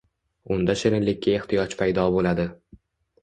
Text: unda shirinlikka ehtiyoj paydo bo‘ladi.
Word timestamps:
unda 0.53 0.73
shirinlikka 0.83 1.35
ehtiyoj 1.39 1.75
paydo 1.81 2.05
bo‘ladi. 2.17 2.47